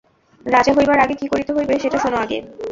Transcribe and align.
রাজা 0.45 0.71
হইবার 0.73 0.97
আগে 0.99 1.15
কী 1.15 1.25
করিতে 1.27 1.51
হইবে 1.53 1.73
সেটা 1.83 1.97
শোনো 2.03 2.17
আগে। 2.17 2.37